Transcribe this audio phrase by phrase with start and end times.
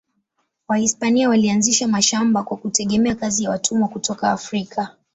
[0.67, 4.95] Wahispania walianzisha mashamba kwa kutegemea kazi ya watumwa kutoka Afrika.